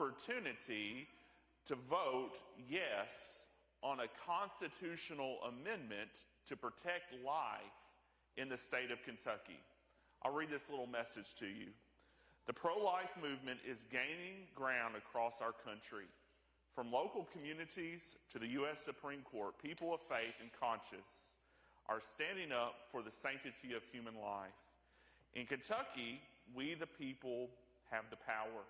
[0.00, 1.06] opportunity
[1.66, 2.32] to vote
[2.68, 3.48] yes
[3.82, 7.60] on a constitutional amendment to protect life
[8.36, 9.60] in the state of Kentucky.
[10.22, 11.68] I'll read this little message to you.
[12.46, 16.06] The pro life movement is gaining ground across our country.
[16.74, 18.80] From local communities to the U.S.
[18.80, 21.34] Supreme Court, people of faith and conscience
[21.88, 24.56] are standing up for the sanctity of human life.
[25.34, 26.20] In Kentucky,
[26.54, 27.50] we the people
[27.90, 28.64] have the power.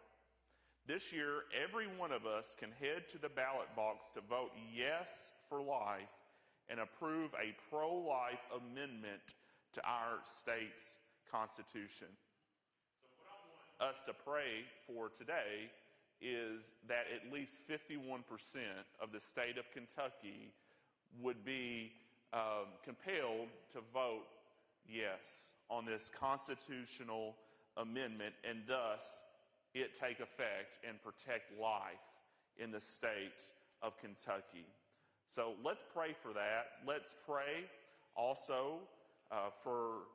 [0.87, 5.33] This year, every one of us can head to the ballot box to vote yes
[5.49, 6.09] for life
[6.69, 9.35] and approve a pro life amendment
[9.75, 10.99] to our state's
[11.31, 12.09] constitution.
[13.03, 15.71] So, what I want us to pray for today
[16.21, 18.21] is that at least 51%
[19.01, 20.53] of the state of Kentucky
[21.21, 21.93] would be
[22.33, 24.27] um, compelled to vote
[24.87, 27.37] yes on this constitutional
[27.77, 29.23] amendment and thus
[29.75, 32.05] it take effect and protect life
[32.59, 33.43] in the state
[33.83, 34.67] of Kentucky.
[35.29, 36.67] So let's pray for that.
[36.87, 37.67] Let's pray
[38.17, 38.79] also
[39.31, 40.07] uh, for,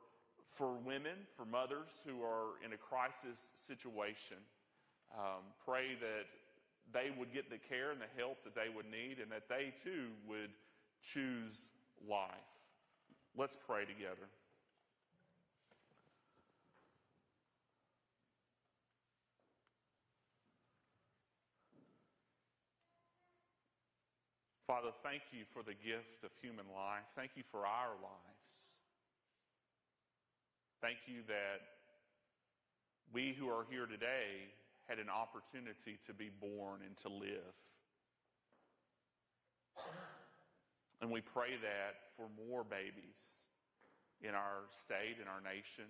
[0.50, 4.36] for women, for mothers who are in a crisis situation.
[5.16, 6.26] Um, pray that
[6.92, 9.72] they would get the care and the help that they would need and that they
[9.82, 10.50] too would
[11.02, 11.70] choose
[12.08, 12.30] life.
[13.36, 14.28] Let's pray together.
[24.66, 27.06] Father, thank you for the gift of human life.
[27.14, 28.54] Thank you for our lives.
[30.82, 31.62] Thank you that
[33.12, 34.50] we who are here today
[34.88, 37.54] had an opportunity to be born and to live.
[41.00, 43.46] And we pray that for more babies
[44.20, 45.86] in our state, in our nation,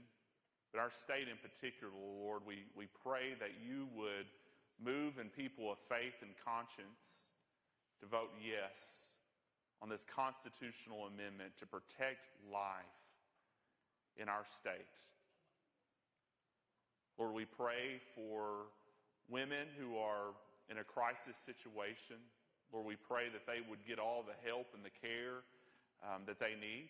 [0.70, 4.28] but our state in particular, Lord, we, we pray that you would
[4.76, 7.35] move in people of faith and conscience
[8.00, 9.12] to vote yes
[9.82, 13.00] on this constitutional amendment to protect life
[14.16, 14.96] in our state.
[17.18, 18.68] Lord, we pray for
[19.28, 20.34] women who are
[20.70, 22.16] in a crisis situation.
[22.72, 25.44] Lord, we pray that they would get all the help and the care
[26.04, 26.88] um, that they need.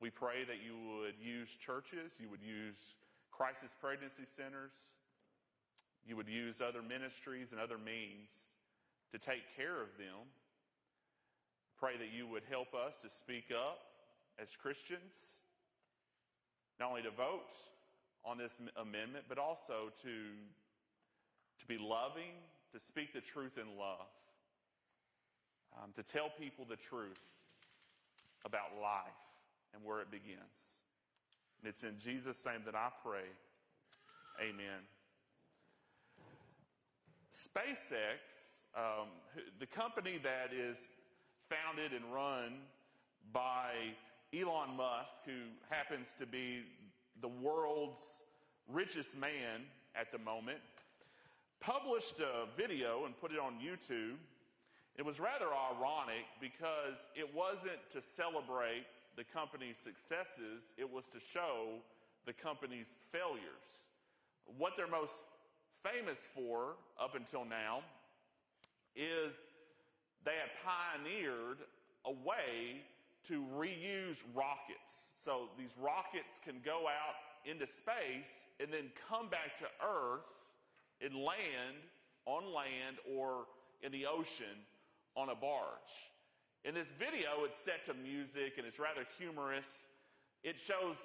[0.00, 2.96] We pray that you would use churches, you would use
[3.30, 4.76] crisis pregnancy centers,
[6.04, 8.55] you would use other ministries and other means
[9.12, 10.30] to take care of them.
[11.78, 13.78] Pray that you would help us to speak up
[14.42, 15.42] as Christians,
[16.80, 17.52] not only to vote
[18.24, 20.12] on this amendment, but also to,
[21.58, 22.32] to be loving,
[22.72, 24.08] to speak the truth in love,
[25.76, 27.36] um, to tell people the truth
[28.44, 29.02] about life
[29.74, 30.78] and where it begins.
[31.60, 33.26] And it's in Jesus' name that I pray.
[34.40, 34.84] Amen.
[37.32, 39.08] SpaceX um,
[39.58, 40.92] the company that is
[41.48, 42.58] founded and run
[43.32, 43.70] by
[44.38, 46.62] Elon Musk, who happens to be
[47.22, 48.22] the world's
[48.68, 49.62] richest man
[49.94, 50.58] at the moment,
[51.60, 54.16] published a video and put it on YouTube.
[54.96, 58.84] It was rather ironic because it wasn't to celebrate
[59.16, 61.78] the company's successes, it was to show
[62.26, 63.88] the company's failures.
[64.58, 65.24] What they're most
[65.82, 67.80] famous for up until now
[68.96, 69.50] is
[70.24, 71.58] they have pioneered
[72.04, 72.82] a way
[73.28, 75.10] to reuse rockets.
[75.22, 77.14] So these rockets can go out
[77.44, 80.26] into space and then come back to Earth
[81.00, 81.78] and land
[82.24, 83.44] on land or
[83.82, 84.64] in the ocean
[85.16, 86.10] on a barge.
[86.64, 89.88] In this video, it's set to music and it's rather humorous.
[90.42, 90.96] It shows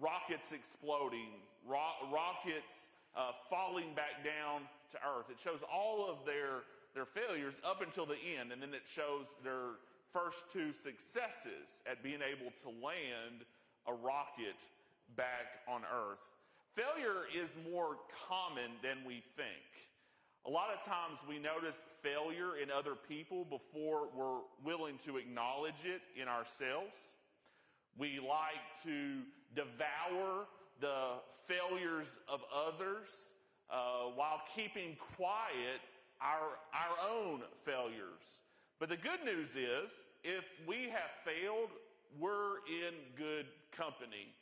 [0.00, 4.62] rockets exploding, ro- rockets uh, falling back down
[4.92, 5.26] to Earth.
[5.30, 6.62] It shows all of their
[6.98, 9.78] their failures up until the end, and then it shows their
[10.10, 13.46] first two successes at being able to land
[13.86, 14.58] a rocket
[15.16, 16.32] back on Earth.
[16.74, 19.62] Failure is more common than we think.
[20.44, 25.84] A lot of times we notice failure in other people before we're willing to acknowledge
[25.84, 27.14] it in ourselves.
[27.96, 29.20] We like to
[29.54, 30.46] devour
[30.80, 33.34] the failures of others
[33.70, 35.80] uh, while keeping quiet
[36.20, 38.42] our, our own failures.
[38.78, 41.70] But the good news is, if we have failed,
[42.18, 44.34] we're in good company.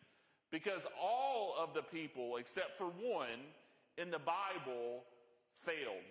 [0.51, 3.41] Because all of the people, except for one,
[3.99, 5.05] in the Bible
[5.53, 6.05] failed.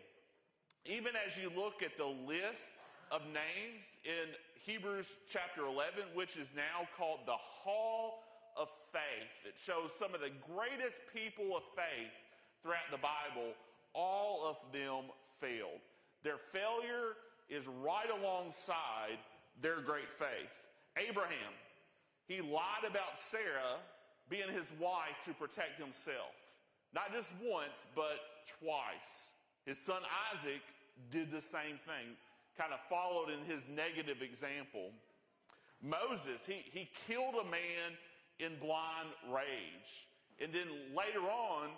[0.85, 2.79] Even as you look at the list
[3.12, 4.33] of names in
[4.65, 8.23] Hebrews chapter 11, which is now called the Hall
[8.57, 12.13] of Faith, it shows some of the greatest people of faith
[12.62, 13.53] throughout the Bible
[13.95, 15.09] all of them
[15.40, 15.82] failed.
[16.24, 17.18] Their failure
[17.50, 19.20] is right alongside
[19.62, 20.68] their great faith.
[20.98, 21.54] Abraham,
[22.28, 23.78] he lied about Sarah
[24.30, 26.34] being his wife to protect himself.
[26.94, 28.20] Not just once, but
[28.60, 29.32] twice.
[29.66, 30.02] His son
[30.34, 30.62] Isaac
[31.12, 32.16] did the same thing,
[32.58, 34.92] kind of followed in his negative example.
[35.82, 37.94] Moses, he, he killed a man
[38.40, 40.08] in blind rage.
[40.42, 41.70] And then later on,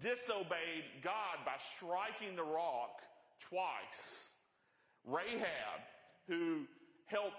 [0.00, 3.02] disobeyed God by striking the rock
[3.40, 4.34] twice.
[5.04, 5.80] Rahab,
[6.28, 6.66] who
[7.06, 7.36] helped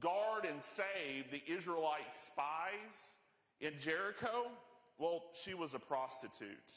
[0.00, 3.18] guard and save the Israelite spies
[3.60, 4.50] in Jericho,
[4.98, 6.72] well, she was a prostitute.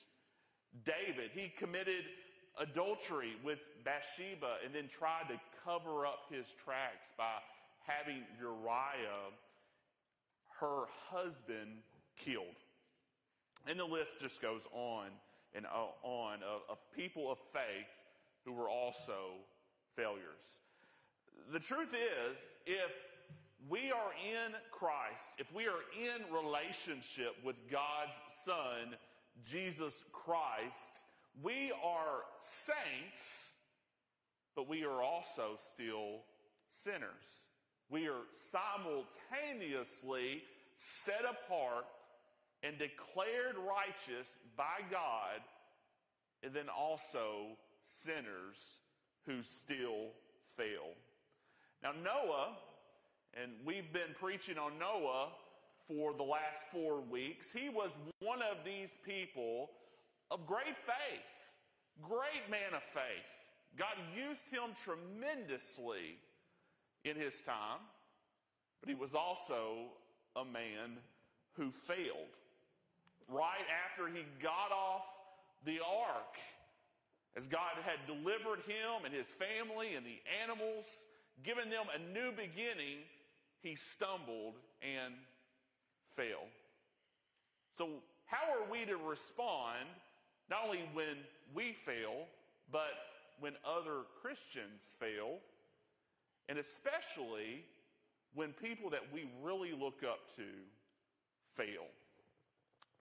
[0.83, 2.05] David, he committed
[2.59, 7.37] adultery with Bathsheba and then tried to cover up his tracks by
[7.85, 9.31] having Uriah,
[10.59, 11.77] her husband,
[12.17, 12.45] killed.
[13.67, 15.07] And the list just goes on
[15.53, 17.87] and uh, on of, of people of faith
[18.45, 19.33] who were also
[19.95, 20.61] failures.
[21.51, 22.91] The truth is, if
[23.69, 28.95] we are in Christ, if we are in relationship with God's Son,
[29.43, 31.03] Jesus Christ,
[31.43, 33.51] we are saints,
[34.55, 36.21] but we are also still
[36.71, 37.45] sinners.
[37.89, 40.43] We are simultaneously
[40.77, 41.85] set apart
[42.67, 45.39] and declared righteous by God,
[46.43, 48.81] and then also sinners
[49.25, 50.09] who still
[50.45, 50.93] fail.
[51.81, 52.57] Now, Noah,
[53.41, 55.29] and we've been preaching on Noah
[55.87, 59.69] for the last four weeks, he was one of these people
[60.29, 61.47] of great faith,
[62.01, 63.03] great man of faith.
[63.77, 66.17] God used him tremendously
[67.05, 67.79] in his time,
[68.81, 69.91] but he was also
[70.35, 70.97] a man
[71.53, 72.35] who failed.
[73.27, 75.05] Right after he got off
[75.65, 76.35] the ark,
[77.35, 81.05] as God had delivered him and his family and the animals,
[81.43, 82.99] given them a new beginning,
[83.61, 85.13] he stumbled and
[86.13, 86.47] fell.
[87.77, 87.89] So,
[88.25, 89.85] how are we to respond
[90.49, 91.17] not only when
[91.53, 92.25] we fail,
[92.71, 92.93] but
[93.39, 95.37] when other Christians fail,
[96.49, 97.65] and especially
[98.33, 100.43] when people that we really look up to
[101.49, 101.85] fail?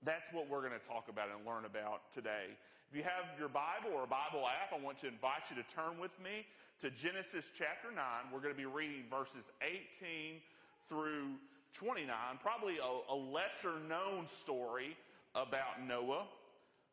[0.03, 2.55] That's what we're going to talk about and learn about today.
[2.91, 5.67] If you have your Bible or a Bible app, I want to invite you to
[5.67, 6.47] turn with me
[6.81, 8.03] to Genesis chapter 9.
[8.33, 10.41] We're going to be reading verses 18
[10.89, 11.35] through
[11.73, 12.09] 29,
[12.43, 14.97] probably a, a lesser known story
[15.35, 16.27] about Noah,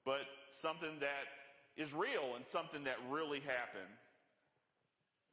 [0.05, 1.27] but something that
[1.77, 3.93] is real and something that really happened.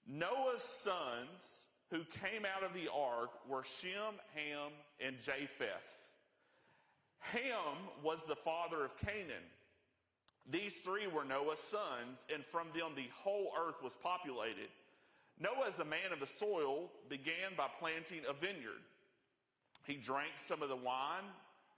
[0.06, 4.72] Noah's sons who came out of the ark were Shem, Ham,
[5.04, 6.09] and Japheth.
[7.20, 9.44] Ham was the father of Canaan.
[10.50, 14.68] These three were Noah's sons, and from them the whole earth was populated.
[15.38, 18.82] Noah, as a man of the soil, began by planting a vineyard.
[19.86, 21.24] He drank some of the wine,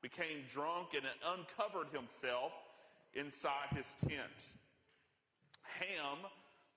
[0.01, 1.05] became drunk, and
[1.37, 2.53] uncovered himself
[3.15, 4.53] inside his tent.
[5.79, 6.19] Ham,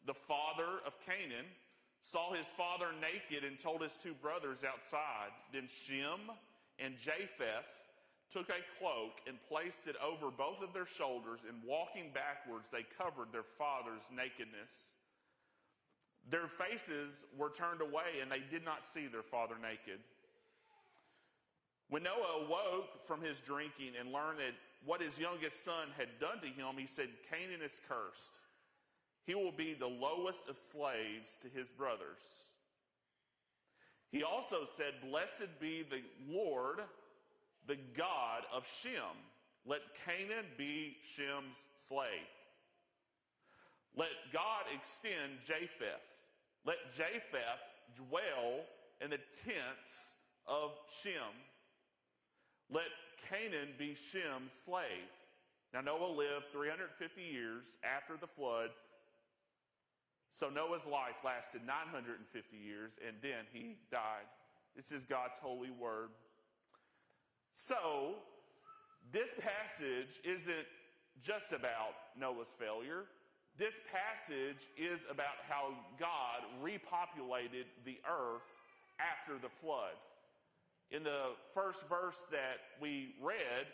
[0.05, 1.45] the father of Canaan,
[2.01, 5.31] saw his father naked and told his two brothers outside.
[5.51, 6.19] Then Shem
[6.77, 7.84] and Japheth
[8.31, 12.85] took a cloak and placed it over both of their shoulders, and walking backwards, they
[12.97, 14.91] covered their father's nakedness.
[16.29, 19.99] Their faces were turned away, and they did not see their father naked.
[21.89, 24.55] When Noah awoke from his drinking and learned that
[24.85, 28.37] what his youngest son had done to him, he said, Canaan is cursed.
[29.25, 32.51] He will be the lowest of slaves to his brothers.
[34.11, 36.81] He also said, Blessed be the Lord
[37.67, 39.15] the God of Shem.
[39.65, 42.29] Let Canaan be Shem's slave.
[43.95, 46.03] Let God extend Japheth.
[46.65, 47.63] Let Japheth
[47.95, 48.65] dwell
[49.01, 50.15] in the tents
[50.47, 51.33] of Shem.
[52.69, 52.91] Let
[53.29, 55.09] Canaan be Shem's slave.
[55.73, 58.69] Now, Noah lived 350 years after the flood.
[60.29, 64.27] So Noah's life lasted 950 years, and then he died.
[64.75, 66.09] This is God's holy word.
[67.55, 68.15] So,
[69.13, 70.67] this passage isn't
[71.23, 73.05] just about Noah's failure.
[73.57, 78.43] This passage is about how God repopulated the earth
[78.99, 79.95] after the flood.
[80.91, 83.67] In the first verse that we read,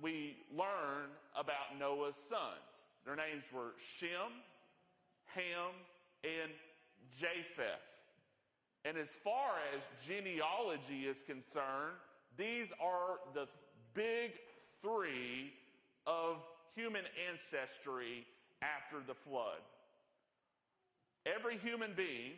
[0.00, 2.94] we learn about Noah's sons.
[3.04, 4.32] Their names were Shem,
[5.34, 5.72] Ham,
[6.24, 6.52] and
[7.18, 7.84] Japheth.
[8.86, 12.00] And as far as genealogy is concerned,
[12.36, 13.48] these are the
[13.94, 14.32] big
[14.82, 15.52] three
[16.06, 16.36] of
[16.74, 18.26] human ancestry
[18.62, 19.60] after the flood.
[21.26, 22.34] Every human being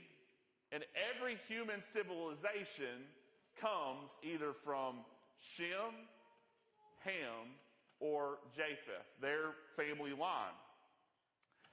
[0.72, 0.84] and
[1.16, 3.04] every human civilization
[3.60, 4.96] comes either from
[5.40, 6.06] Shem,
[7.04, 7.54] Ham,
[8.00, 10.54] or Japheth, their family line.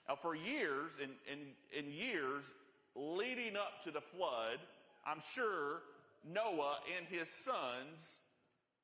[0.08, 2.54] Now, for years and, years
[2.96, 4.60] leading up to the flood,
[5.06, 5.82] I'm sure
[6.26, 8.22] Noah and his sons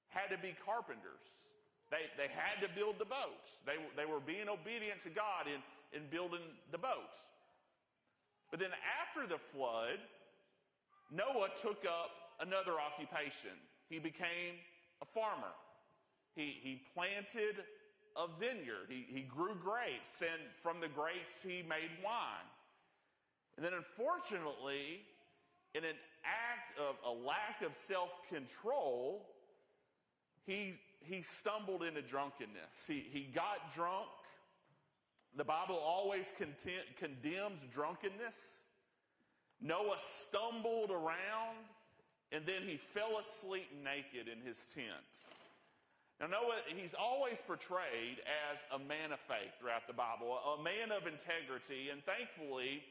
[0.10, 1.52] had to be carpenters.
[1.90, 3.60] They, they had to build the boats.
[3.66, 5.60] They, they were being obedient to God in,
[5.98, 7.18] in building the boats.
[8.50, 8.72] But then
[9.02, 10.00] after the flood,
[11.12, 13.56] Noah took up another occupation.
[13.90, 14.56] He became
[15.02, 15.52] a farmer.
[16.36, 17.64] He, he planted
[18.16, 18.88] a vineyard.
[18.90, 22.48] He, he grew grapes, and from the grapes, he made wine.
[23.56, 25.04] And then, unfortunately,
[25.76, 29.28] in an act of a lack of self control,
[30.46, 32.88] he, he stumbled into drunkenness.
[32.88, 34.08] He, he got drunk.
[35.36, 36.34] The Bible always
[36.98, 38.66] condemns drunkenness.
[39.62, 41.58] Noah stumbled around
[42.32, 45.30] and then he fell asleep naked in his tent.
[46.20, 50.92] Now, Noah, he's always portrayed as a man of faith throughout the Bible, a man
[50.92, 52.84] of integrity, and thankfully,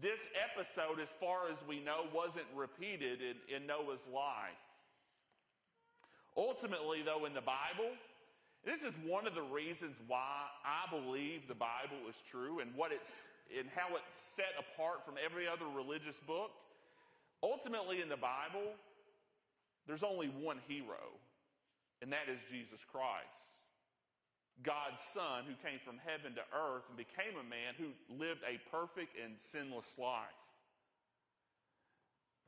[0.00, 4.58] this episode, as far as we know, wasn't repeated in, in Noah's life.
[6.36, 7.90] Ultimately, though, in the Bible,
[8.64, 12.92] this is one of the reasons why I believe the Bible is true and what
[12.92, 16.50] it's and how it's set apart from every other religious book.
[17.42, 18.72] Ultimately, in the Bible,
[19.86, 21.12] there's only one hero,
[22.00, 23.63] and that is Jesus Christ.
[24.62, 28.60] God's Son, who came from heaven to earth and became a man who lived a
[28.70, 30.40] perfect and sinless life.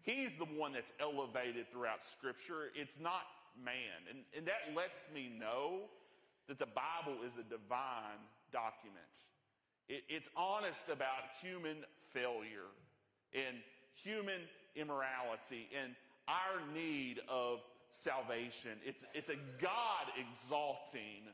[0.03, 2.71] He's the one that's elevated throughout Scripture.
[2.75, 3.23] It's not
[3.63, 4.07] man.
[4.09, 5.81] And, and that lets me know
[6.49, 8.23] that the Bible is a divine
[8.53, 8.95] document.
[9.89, 11.79] It, it's honest about human
[12.11, 12.71] failure
[13.35, 13.57] and
[13.95, 14.43] human
[14.77, 15.95] immorality and
[16.29, 17.61] our need of
[17.91, 18.73] salvation.
[18.85, 21.27] It's, it's a God exalting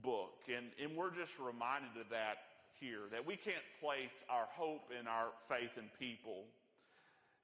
[0.00, 0.32] book.
[0.48, 2.48] And, and we're just reminded of that
[2.80, 6.44] here, that we can't place our hope and our faith in people.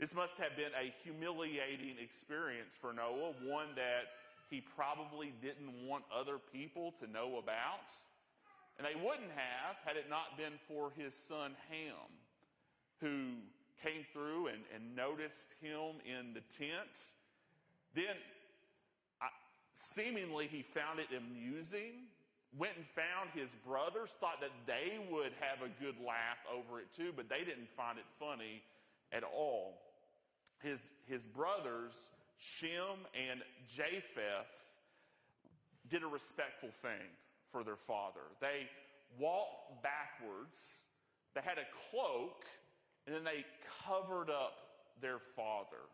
[0.00, 4.08] This must have been a humiliating experience for Noah, one that
[4.48, 7.90] he probably didn't want other people to know about.
[8.78, 12.08] And they wouldn't have had it not been for his son Ham,
[13.00, 13.34] who
[13.82, 16.94] came through and, and noticed him in the tent.
[17.94, 18.14] Then,
[19.20, 19.28] I,
[19.94, 22.06] seemingly, he found it amusing,
[22.56, 26.86] went and found his brothers, thought that they would have a good laugh over it
[26.96, 28.62] too, but they didn't find it funny
[29.12, 29.80] at all.
[30.62, 34.68] His, his brothers, Shem and Japheth,
[35.88, 37.08] did a respectful thing
[37.50, 38.20] for their father.
[38.40, 38.68] They
[39.18, 40.82] walked backwards,
[41.34, 42.44] they had a cloak,
[43.06, 43.44] and then they
[43.86, 44.54] covered up
[45.00, 45.88] their father.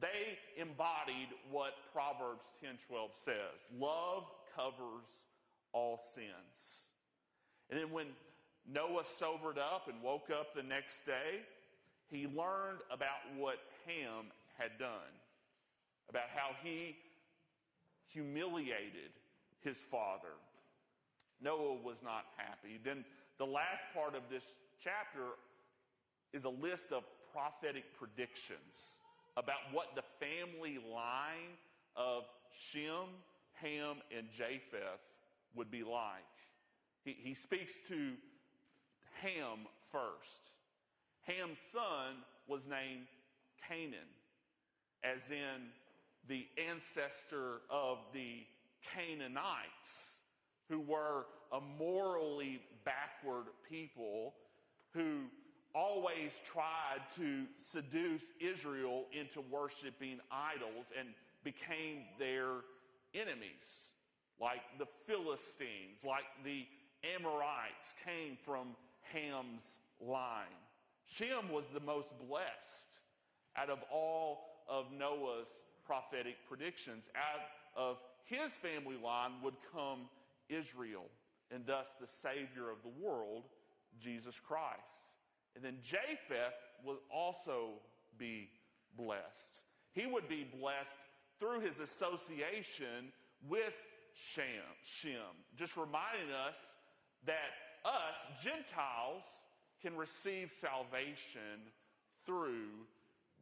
[0.00, 3.72] They embodied what Proverbs 10:12 says.
[3.78, 4.24] Love
[4.56, 5.26] covers
[5.72, 6.88] all sins.
[7.70, 8.06] And then when
[8.70, 11.40] Noah sobered up and woke up the next day,
[12.08, 14.26] he learned about what Ham
[14.58, 15.12] had done,
[16.08, 16.96] about how he
[18.08, 19.10] humiliated
[19.60, 20.34] his father.
[21.40, 22.78] Noah was not happy.
[22.84, 23.04] Then
[23.38, 24.44] the last part of this
[24.82, 25.30] chapter
[26.32, 28.98] is a list of prophetic predictions
[29.36, 31.56] about what the family line
[31.96, 33.08] of Shem,
[33.54, 35.00] Ham, and Japheth
[35.54, 36.22] would be like.
[37.04, 38.12] He, he speaks to
[39.22, 40.48] Ham first.
[41.22, 42.16] Ham's son
[42.48, 43.06] was named
[43.68, 43.98] Canaan,
[45.04, 45.70] as in
[46.28, 48.44] the ancestor of the
[48.94, 50.20] Canaanites
[50.68, 54.34] who were a morally backward people
[54.92, 55.24] who
[55.74, 61.08] always tried to seduce Israel into worshiping idols and
[61.44, 62.48] became their
[63.14, 63.92] enemies,
[64.42, 66.66] like the Philistines, like the
[67.14, 68.74] Amorites came from
[69.12, 70.58] Ham's line.
[71.06, 73.00] Shem was the most blessed
[73.56, 75.48] out of all of Noah's
[75.86, 77.04] prophetic predictions.
[77.14, 77.40] Out
[77.76, 80.08] of his family line would come
[80.48, 81.04] Israel,
[81.52, 83.44] and thus the Savior of the world,
[84.00, 85.14] Jesus Christ.
[85.54, 87.74] And then Japheth would also
[88.18, 88.48] be
[88.96, 89.62] blessed.
[89.92, 90.96] He would be blessed
[91.38, 93.12] through his association
[93.48, 93.74] with
[94.14, 94.44] Shem,
[94.82, 95.12] Shem,
[95.56, 96.76] just reminding us
[97.24, 97.52] that
[97.84, 99.24] us, Gentiles,
[99.80, 101.70] can receive salvation
[102.24, 102.68] through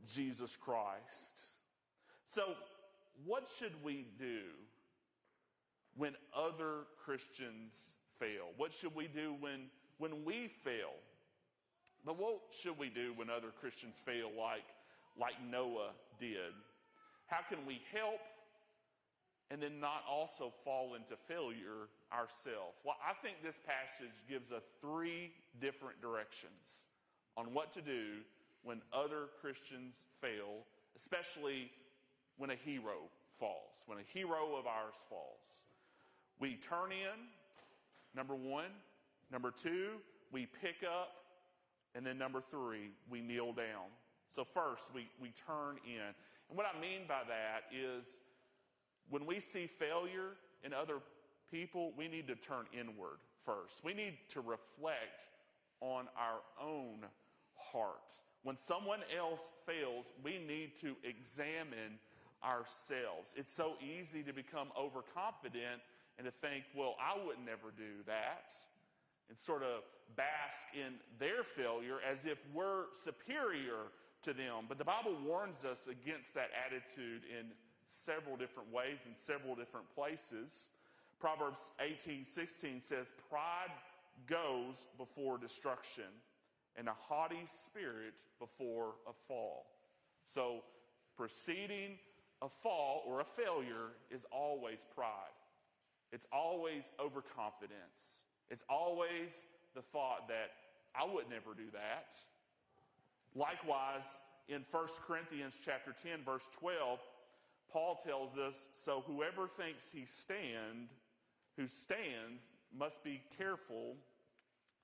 [0.07, 1.55] Jesus Christ.
[2.25, 2.55] So,
[3.27, 4.43] what should we do
[5.97, 8.47] when other Christians fail?
[8.57, 9.69] What should we do when
[10.01, 10.97] when we fail.
[12.05, 14.65] But what should we do when other Christians fail like,
[15.21, 16.57] like Noah did?
[17.27, 18.21] How can we help
[19.51, 22.79] and then not also fall into failure ourselves?
[22.85, 26.87] Well, I think this passage gives us three different directions
[27.37, 28.23] on what to do
[28.63, 30.65] when other Christians fail,
[30.97, 31.71] especially
[32.37, 35.65] when a hero falls, when a hero of ours falls.
[36.39, 37.19] We turn in,
[38.15, 38.71] number one.
[39.31, 39.91] Number two,
[40.33, 41.13] we pick up.
[41.95, 43.91] And then number three, we kneel down.
[44.29, 46.15] So first, we, we turn in.
[46.49, 48.23] And what I mean by that is
[49.11, 50.99] when we see failure in other
[51.51, 53.85] people, we need to turn inward first.
[53.85, 55.27] We need to reflect
[55.81, 57.05] on our own
[57.55, 58.13] heart.
[58.43, 61.99] When someone else fails, we need to examine
[62.43, 63.35] ourselves.
[63.37, 65.83] It's so easy to become overconfident
[66.19, 68.53] and to think, well, I would never do that,
[69.29, 69.83] and sort of
[70.17, 73.89] bask in their failure as if we're superior
[74.23, 74.67] to them.
[74.69, 77.47] But the Bible warns us against that attitude in
[77.91, 80.71] several different ways in several different places.
[81.19, 83.71] Proverbs 18 16 says, Pride
[84.27, 86.05] goes before destruction,
[86.77, 89.67] and a haughty spirit before a fall.
[90.25, 90.63] So,
[91.17, 91.99] preceding
[92.43, 95.35] a fall or a failure is always pride.
[96.13, 98.23] It's always overconfidence.
[98.51, 100.51] It's always the thought that
[100.95, 102.15] I would never do that.
[103.35, 106.99] Likewise, in 1 Corinthians chapter 10 verse 12,
[107.73, 110.89] Paul tells us, so whoever thinks he stand,
[111.57, 113.97] who stands must be careful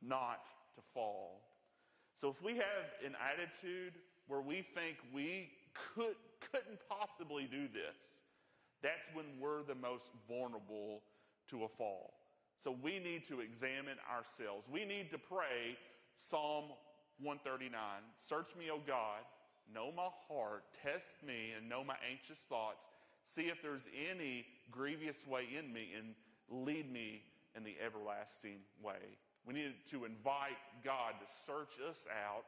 [0.03, 1.42] not to fall.
[2.16, 3.94] So if we have an attitude
[4.29, 5.51] where we think we
[5.94, 6.16] could
[6.53, 8.22] couldn't possibly do this,
[8.83, 11.03] that's when we're the most vulnerable
[11.51, 12.14] to a fall.
[12.62, 14.66] So we need to examine ourselves.
[14.70, 15.77] We need to pray
[16.18, 16.66] Psalm
[17.20, 17.72] 139
[18.18, 19.25] Search me, O God,
[19.72, 22.87] know my heart, test me, and know my anxious thoughts.
[23.24, 26.14] See if there's any grievous way in me, and
[26.48, 27.22] lead me
[27.57, 29.18] in the everlasting way.
[29.46, 32.44] We need to invite God to search us out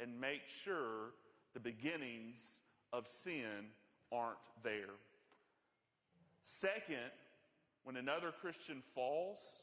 [0.00, 1.12] and make sure
[1.54, 2.60] the beginnings
[2.92, 3.68] of sin
[4.12, 4.94] aren't there.
[6.42, 7.10] Second,
[7.84, 9.62] when another Christian falls,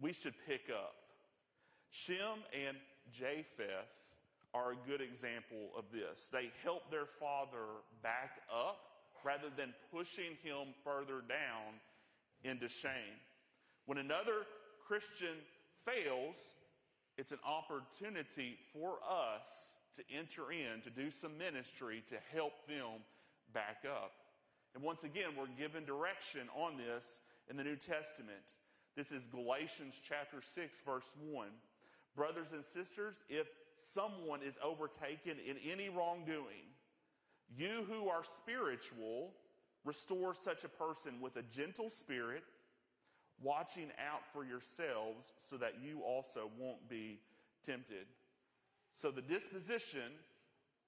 [0.00, 0.94] we should pick up.
[1.90, 2.76] Shem and
[3.12, 3.88] Japheth
[4.54, 6.30] are a good example of this.
[6.32, 8.78] They help their father back up
[9.24, 11.80] rather than pushing him further down
[12.44, 13.18] into shame.
[13.86, 14.46] When another
[14.86, 15.36] Christian
[15.84, 16.36] fails,
[17.18, 19.48] it's an opportunity for us
[19.96, 23.02] to enter in, to do some ministry to help them
[23.52, 24.12] back up.
[24.74, 28.58] And once again, we're given direction on this in the New Testament.
[28.96, 31.48] This is Galatians chapter 6, verse 1.
[32.16, 36.72] Brothers and sisters, if someone is overtaken in any wrongdoing,
[37.56, 39.32] you who are spiritual,
[39.84, 42.42] restore such a person with a gentle spirit,
[43.42, 47.18] watching out for yourselves so that you also won't be
[47.64, 48.06] tempted.
[48.94, 50.12] So the disposition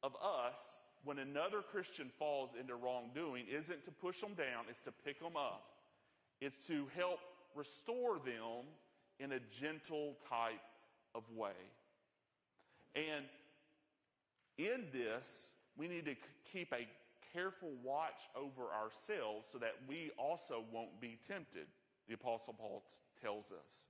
[0.02, 4.92] of us when another Christian falls into wrongdoing isn't to push them down, it's to
[4.92, 5.62] pick them up.
[6.40, 7.20] It's to help
[7.54, 8.66] restore them
[9.20, 10.60] in a gentle type
[11.14, 11.52] of way.
[12.96, 13.26] And
[14.56, 16.16] in this, we need to
[16.50, 16.88] keep a
[17.32, 21.66] careful watch over ourselves so that we also won't be tempted,
[22.08, 23.88] the Apostle Paul t- tells us.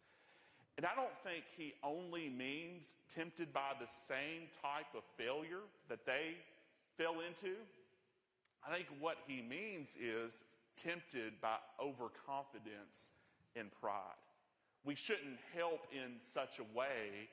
[0.77, 6.05] And I don't think he only means tempted by the same type of failure that
[6.05, 6.35] they
[6.99, 7.55] fell into.
[8.67, 10.43] I think what he means is
[10.77, 13.13] tempted by overconfidence
[13.55, 14.21] and pride.
[14.85, 17.29] We shouldn't help in such a way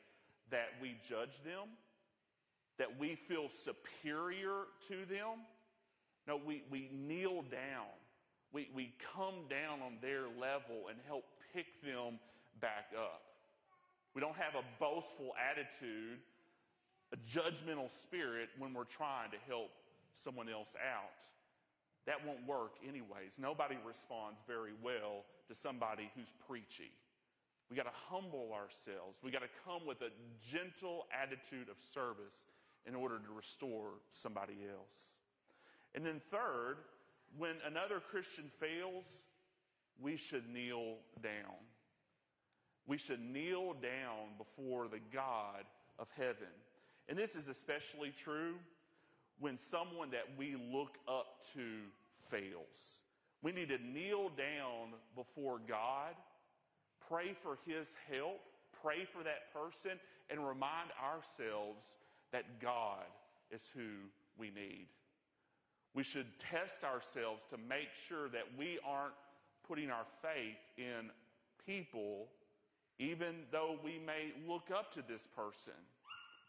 [0.51, 1.69] that we judge them,
[2.77, 5.45] that we feel superior to them.
[6.27, 7.91] No, we, we kneel down.
[8.51, 12.19] We, we come down on their level and help pick them
[12.61, 13.21] back up.
[14.13, 16.19] We don't have a boastful attitude,
[17.11, 19.71] a judgmental spirit when we're trying to help
[20.13, 21.17] someone else out.
[22.05, 23.39] That won't work, anyways.
[23.39, 26.91] Nobody responds very well to somebody who's preachy.
[27.69, 29.17] We got to humble ourselves.
[29.23, 30.09] We got to come with a
[30.51, 32.47] gentle attitude of service
[32.85, 35.13] in order to restore somebody else.
[35.95, 36.77] And then, third,
[37.37, 39.23] when another Christian fails,
[40.01, 41.55] we should kneel down.
[42.85, 45.63] We should kneel down before the God
[45.97, 46.51] of heaven.
[47.07, 48.55] And this is especially true
[49.39, 51.61] when someone that we look up to
[52.29, 53.01] fails.
[53.41, 56.15] We need to kneel down before God,
[57.09, 58.41] pray for his help,
[58.81, 61.97] pray for that person, and remind ourselves
[62.31, 63.05] that God
[63.51, 64.87] is who we need.
[65.93, 69.13] We should test ourselves to make sure that we aren't
[69.67, 71.11] putting our faith in
[71.65, 72.27] people,
[72.99, 75.73] even though we may look up to this person.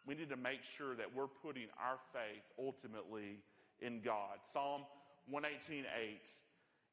[0.07, 3.39] We need to make sure that we're putting our faith ultimately
[3.81, 4.39] in God.
[4.53, 4.83] Psalm
[5.31, 6.41] 118:8.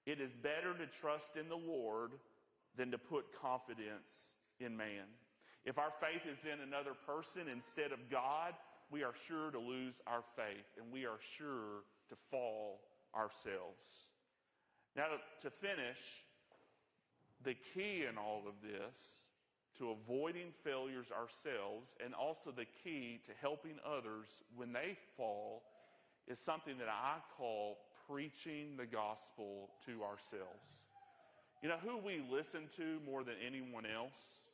[0.05, 2.11] It is better to trust in the Lord
[2.75, 5.05] than to put confidence in man.
[5.65, 8.53] If our faith is in another person instead of God,
[8.89, 12.81] we are sure to lose our faith and we are sure to fall
[13.15, 14.09] ourselves.
[14.95, 15.05] Now,
[15.39, 16.23] to finish,
[17.43, 19.27] the key in all of this
[19.77, 25.63] to avoiding failures ourselves and also the key to helping others when they fall
[26.27, 30.85] is something that I call preaching the gospel to ourselves.
[31.61, 34.45] You know who we listen to more than anyone else?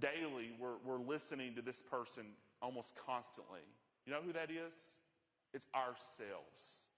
[0.00, 2.24] Daily, we're, we're listening to this person
[2.60, 3.60] almost constantly.
[4.04, 4.94] You know who that is?
[5.54, 6.88] It's ourselves.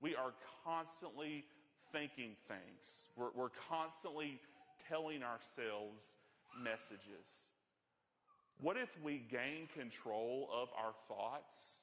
[0.00, 0.32] We are
[0.64, 1.44] constantly
[1.92, 4.38] thinking things, we're, we're constantly
[4.88, 6.04] telling ourselves
[6.62, 7.26] messages.
[8.60, 11.80] What if we gain control of our thoughts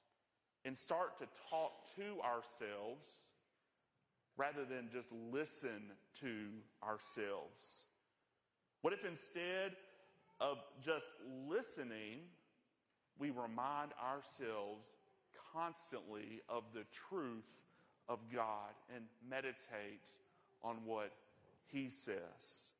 [0.63, 3.09] and start to talk to ourselves
[4.37, 6.49] rather than just listen to
[6.83, 7.87] ourselves?
[8.81, 9.73] What if instead
[10.39, 11.13] of just
[11.47, 12.19] listening,
[13.19, 14.95] we remind ourselves
[15.53, 17.61] constantly of the truth
[18.07, 20.09] of God and meditate
[20.63, 21.11] on what
[21.65, 22.71] He says?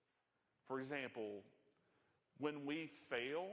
[0.67, 1.41] For example,
[2.39, 3.48] when we fail,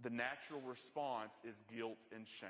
[0.00, 2.48] the natural response is guilt and shame.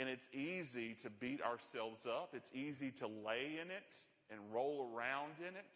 [0.00, 2.30] And it's easy to beat ourselves up.
[2.32, 3.94] It's easy to lay in it
[4.30, 5.66] and roll around in it.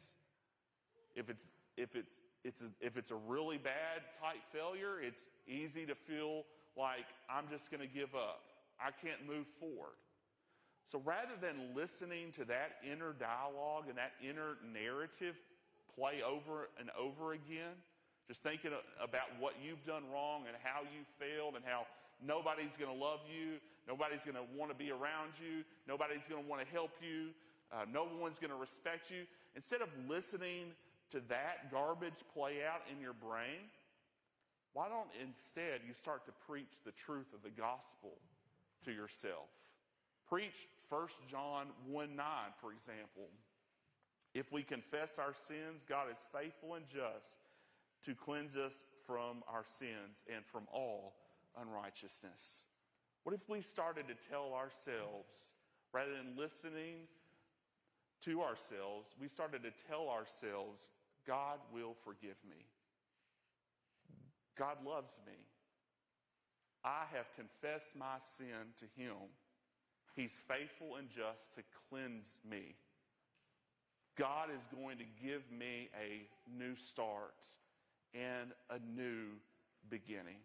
[1.15, 5.85] If it's, if it's, it's a, if it's a really bad type failure, it's easy
[5.85, 8.41] to feel like I'm just going to give up.
[8.81, 10.01] I can't move forward.
[10.91, 15.37] So rather than listening to that inner dialogue and that inner narrative
[15.95, 17.77] play over and over again,
[18.27, 18.71] just thinking
[19.03, 21.85] about what you've done wrong and how you failed and how
[22.25, 26.43] nobody's going to love you, nobody's going to want to be around you, nobody's going
[26.43, 27.31] to want to help you,
[27.73, 29.25] uh, no one's going to respect you.
[29.57, 30.73] Instead of listening
[31.11, 33.71] to that garbage play out in your brain,
[34.73, 38.13] why don't instead you start to preach the truth of the gospel
[38.85, 39.49] to yourself?
[40.29, 42.27] Preach 1 John 1 9,
[42.61, 43.29] for example.
[44.35, 47.39] If we confess our sins, God is faithful and just
[48.05, 51.15] to cleanse us from our sins and from all
[51.61, 52.65] unrighteousness.
[53.25, 55.53] What if we started to tell ourselves,
[55.93, 57.09] rather than listening
[58.23, 60.85] to ourselves, we started to tell ourselves,
[61.27, 62.67] God will forgive me.
[64.57, 65.33] God loves me.
[66.85, 69.17] I have confessed my sin to him.
[70.15, 72.77] He's faithful and just to cleanse me.
[74.17, 77.35] God is going to give me a new start
[78.15, 79.27] and a new
[79.89, 80.39] beginning.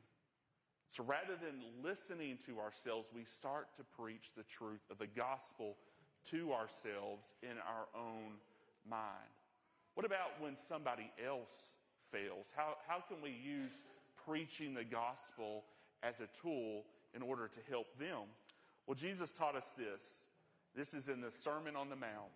[0.90, 5.78] So rather than listening to ourselves, we start to preach the truth of the gospel
[6.26, 8.34] to ourselves in our own
[8.90, 9.06] mind.
[9.94, 11.76] What about when somebody else
[12.12, 12.52] fails?
[12.56, 13.74] How, how can we use
[14.26, 15.64] preaching the gospel
[16.02, 18.28] as a tool in order to help them?
[18.88, 20.28] Well, Jesus taught us this.
[20.76, 22.32] This is in the Sermon on the Mount.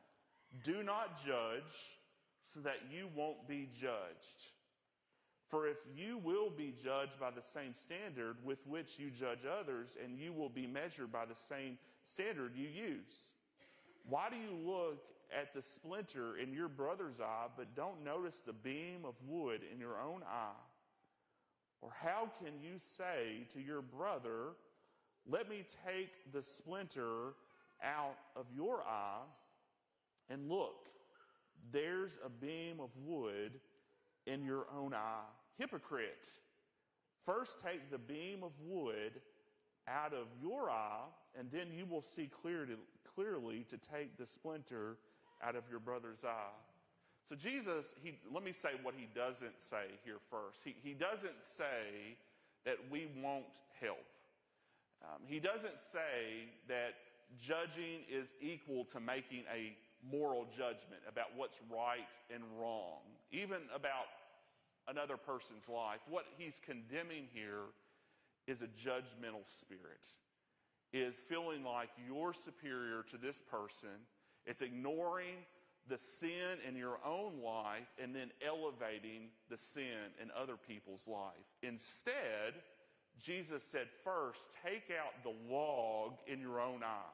[0.63, 1.97] Do not judge
[2.43, 4.51] so that you won't be judged.
[5.53, 9.95] For if you will be judged by the same standard with which you judge others,
[10.03, 13.33] and you will be measured by the same standard you use.
[14.09, 18.51] Why do you look at the splinter in your brother's eye, but don't notice the
[18.51, 20.57] beam of wood in your own eye?
[21.83, 24.55] Or how can you say to your brother,
[25.27, 27.35] Let me take the splinter
[27.83, 29.21] out of your eye?
[30.31, 30.89] And look,
[31.71, 33.59] there's a beam of wood
[34.25, 35.21] in your own eye.
[35.57, 36.27] Hypocrite,
[37.25, 39.13] first take the beam of wood
[39.87, 41.05] out of your eye,
[41.37, 42.75] and then you will see clearly,
[43.15, 44.97] clearly to take the splinter
[45.43, 46.57] out of your brother's eye.
[47.29, 50.61] So, Jesus, he, let me say what he doesn't say here first.
[50.63, 52.17] He, he doesn't say
[52.65, 53.97] that we won't help.
[55.03, 56.93] Um, he doesn't say that
[57.37, 59.75] judging is equal to making a
[60.09, 62.99] moral judgment about what's right and wrong,
[63.31, 64.07] even about
[64.88, 66.00] another person's life.
[66.10, 67.72] What he's condemning here
[68.48, 70.08] is a judgmental spirit,
[70.91, 73.89] is feeling like you're superior to this person.
[74.46, 75.38] It's ignoring
[75.88, 81.34] the sin in your own life and then elevating the sin in other people's life.
[81.62, 82.56] Instead,
[83.22, 87.13] Jesus said, first, take out the log in your own eye,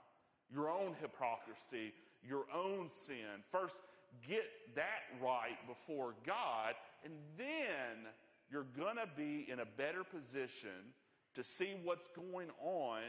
[0.51, 3.43] your own hypocrisy, your own sin.
[3.51, 3.81] First,
[4.27, 4.45] get
[4.75, 8.11] that right before God, and then
[8.51, 10.93] you're going to be in a better position
[11.35, 13.01] to see what's going on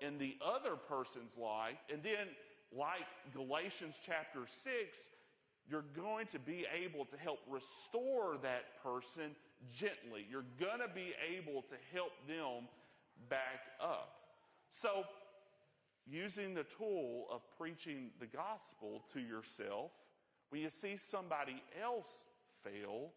[0.00, 1.76] in the other person's life.
[1.92, 2.28] And then,
[2.72, 4.98] like Galatians chapter 6,
[5.70, 9.34] you're going to be able to help restore that person
[9.72, 10.26] gently.
[10.30, 12.68] You're going to be able to help them
[13.28, 14.12] back up.
[14.70, 15.04] So,
[16.06, 19.90] using the tool of preaching the gospel to yourself,
[20.50, 22.24] when you see somebody else
[22.62, 23.10] fail,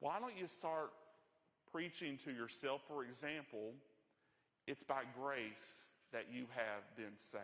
[0.00, 0.90] why don't you start
[1.72, 2.82] preaching to yourself?
[2.86, 3.72] For example,
[4.66, 7.42] it's by grace that you have been saved.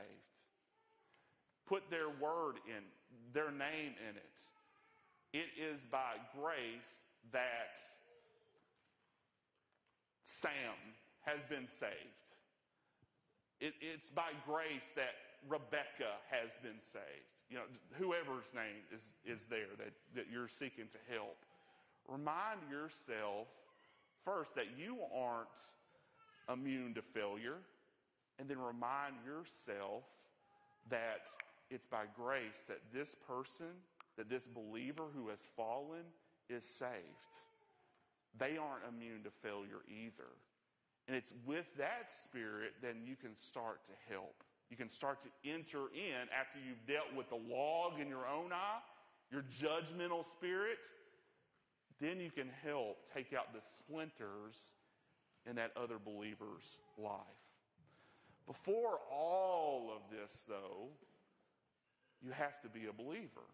[1.67, 2.85] Put their word in,
[3.33, 4.39] their name in it.
[5.33, 7.79] It is by grace that
[10.25, 10.75] Sam
[11.23, 11.91] has been saved.
[13.61, 15.15] It, it's by grace that
[15.49, 17.05] Rebecca has been saved.
[17.51, 21.37] You know, whoever's name is, is there that, that you're seeking to help.
[22.09, 23.49] Remind yourself
[24.25, 25.49] first that you aren't
[26.53, 27.59] immune to failure,
[28.39, 30.03] and then remind yourself
[30.91, 31.27] that
[31.71, 33.67] it's by grace that this person,
[34.17, 36.05] that this believer who has fallen,
[36.49, 36.91] is saved.
[38.39, 40.29] They aren't immune to failure either.
[41.07, 44.43] And it's with that spirit then you can start to help.
[44.75, 48.53] You can start to enter in after you've dealt with the log in your own
[48.53, 48.81] eye,
[49.31, 50.79] your judgmental spirit.
[52.01, 54.73] Then you can help take out the splinters
[55.49, 57.21] in that other believer's life.
[58.49, 60.89] Before all of this, though,
[62.21, 63.47] you have to be a believer.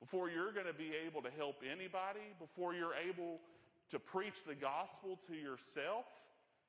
[0.00, 3.40] Before you're going to be able to help anybody, before you're able
[3.90, 6.06] to preach the gospel to yourself,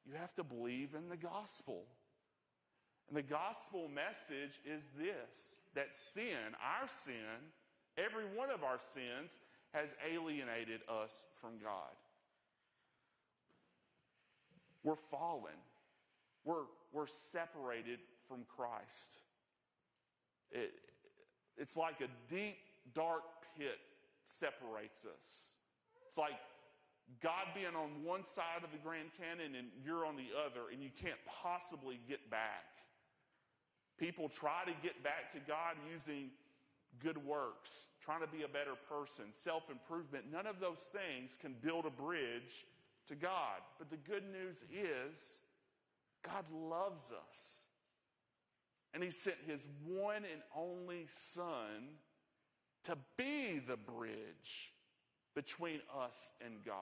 [0.06, 1.86] you have to believe in the gospel.
[3.10, 7.52] And the gospel message is this that sin, our sin,
[7.98, 9.32] every one of our sins,
[9.74, 11.94] has alienated us from God.
[14.84, 15.58] We're fallen.
[16.46, 19.20] We're, we're separated from Christ.
[20.52, 20.72] It,
[21.58, 22.58] it's like a deep,
[22.96, 23.24] dark
[23.58, 23.78] pit
[24.26, 25.54] separates us.
[26.08, 26.40] It's like
[27.22, 30.82] God being on one side of the Grand Canyon and you're on the other, and
[30.82, 32.69] you can't possibly get back.
[34.00, 36.30] People try to get back to God using
[37.04, 40.26] good works, trying to be a better person, self improvement.
[40.32, 42.66] None of those things can build a bridge
[43.08, 43.62] to God.
[43.78, 45.42] But the good news is
[46.24, 47.64] God loves us.
[48.94, 51.90] And He sent His one and only Son
[52.86, 54.74] to be the bridge
[55.36, 56.76] between us and God.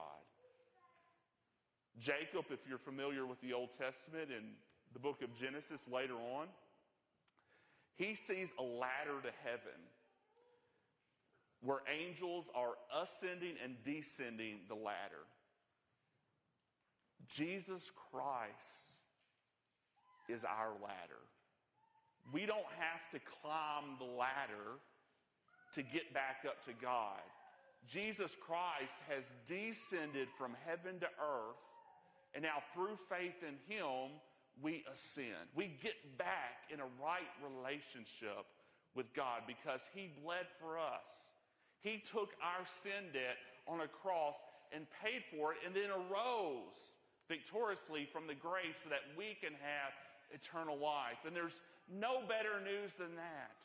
[1.98, 4.46] Jacob, if you're familiar with the Old Testament and
[4.92, 6.46] the book of Genesis later on,
[7.98, 9.80] he sees a ladder to heaven
[11.60, 15.26] where angels are ascending and descending the ladder.
[17.28, 19.02] Jesus Christ
[20.28, 21.24] is our ladder.
[22.32, 24.78] We don't have to climb the ladder
[25.74, 27.20] to get back up to God.
[27.86, 31.56] Jesus Christ has descended from heaven to earth,
[32.34, 34.20] and now through faith in Him,
[34.62, 35.48] we ascend.
[35.54, 38.46] We get back in a right relationship
[38.94, 41.32] with God because He bled for us.
[41.80, 44.34] He took our sin debt on a cross
[44.72, 49.52] and paid for it and then arose victoriously from the grave so that we can
[49.52, 49.92] have
[50.32, 51.22] eternal life.
[51.26, 53.62] And there's no better news than that.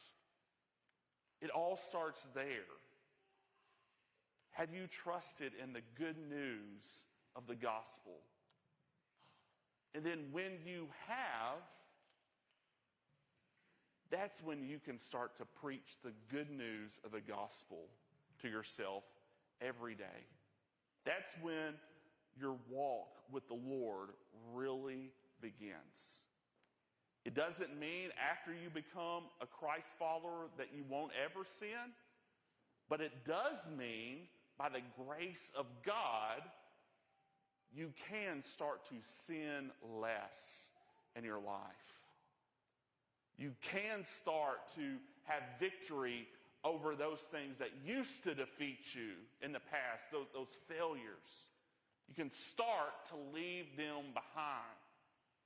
[1.41, 2.71] It all starts there.
[4.51, 7.03] Have you trusted in the good news
[7.35, 8.19] of the gospel?
[9.95, 11.59] And then when you have,
[14.09, 17.85] that's when you can start to preach the good news of the gospel
[18.41, 19.03] to yourself
[19.61, 20.27] every day.
[21.05, 21.75] That's when
[22.39, 24.09] your walk with the Lord
[24.53, 26.23] really begins.
[27.25, 31.93] It doesn't mean after you become a Christ follower that you won't ever sin,
[32.89, 34.27] but it does mean
[34.57, 36.41] by the grace of God
[37.75, 40.67] you can start to sin less
[41.15, 41.61] in your life.
[43.37, 46.27] You can start to have victory
[46.63, 51.49] over those things that used to defeat you in the past, those, those failures.
[52.07, 54.77] You can start to leave them behind.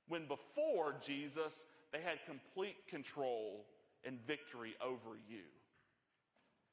[0.08, 3.64] When before Jesus, they had complete control
[4.04, 5.44] and victory over you.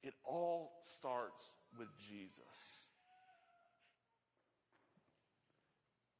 [0.04, 2.86] It all starts with Jesus.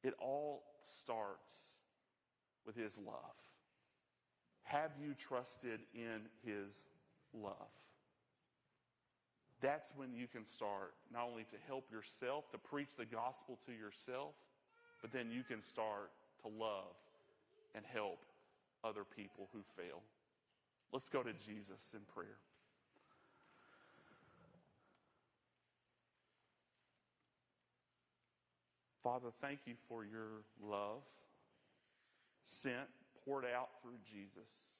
[0.06, 1.74] It all starts
[2.64, 3.34] with his love.
[4.62, 6.88] Have you trusted in his
[7.34, 7.74] love?
[9.60, 13.72] That's when you can start not only to help yourself, to preach the gospel to
[13.72, 14.34] yourself,
[15.02, 16.94] but then you can start to love
[17.74, 18.20] and help
[18.84, 20.02] other people who fail.
[20.92, 22.38] Let's go to Jesus in prayer.
[29.06, 31.04] Father, thank you for your love
[32.42, 32.88] sent,
[33.24, 34.74] poured out through Jesus.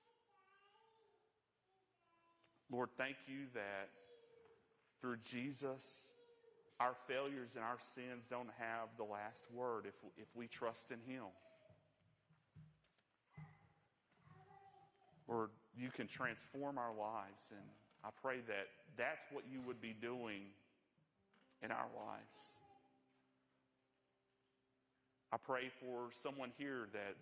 [2.68, 3.88] Lord, thank you that
[5.00, 6.10] through Jesus,
[6.80, 10.98] our failures and our sins don't have the last word if, if we trust in
[11.08, 11.26] Him.
[15.28, 17.68] Lord, you can transform our lives, and
[18.02, 20.46] I pray that that's what you would be doing
[21.62, 22.56] in our lives.
[25.36, 27.14] I pray for someone here that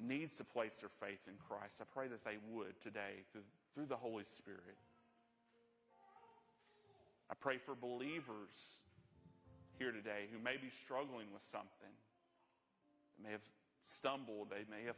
[0.00, 1.82] needs to place their faith in Christ.
[1.82, 4.78] I pray that they would today through, through the Holy Spirit.
[7.30, 8.80] I pray for believers
[9.78, 11.92] here today who may be struggling with something.
[13.18, 13.44] They may have
[13.84, 14.96] stumbled, they may have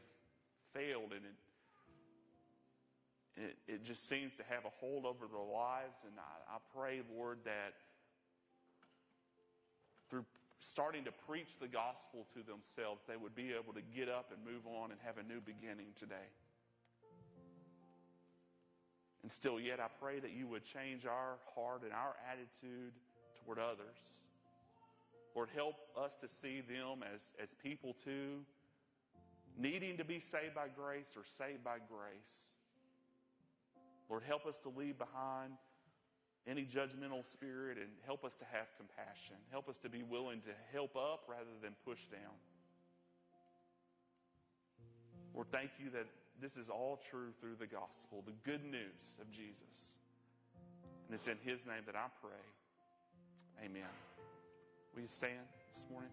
[0.72, 1.34] failed, and it,
[3.42, 6.04] it, it just seems to have a hold over their lives.
[6.06, 7.74] And I, I pray, Lord, that
[10.62, 14.38] starting to preach the gospel to themselves, they would be able to get up and
[14.44, 16.30] move on and have a new beginning today.
[19.22, 22.92] And still, yet, I pray that you would change our heart and our attitude
[23.44, 24.22] toward others.
[25.34, 28.44] Lord, help us to see them as, as people too,
[29.58, 32.52] needing to be saved by grace or saved by grace.
[34.08, 35.54] Lord, help us to leave behind
[36.46, 39.36] any judgmental spirit and help us to have compassion.
[39.50, 42.34] Help us to be willing to help up rather than push down.
[45.34, 46.06] Lord, thank you that
[46.40, 49.96] this is all true through the gospel, the good news of Jesus.
[51.06, 53.64] And it's in his name that I pray.
[53.64, 53.82] Amen.
[54.94, 56.10] Will you stand this morning?